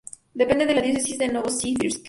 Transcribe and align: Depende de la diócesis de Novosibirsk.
Depende 0.33 0.65
de 0.65 0.73
la 0.73 0.81
diócesis 0.81 1.19
de 1.19 1.27
Novosibirsk. 1.27 1.99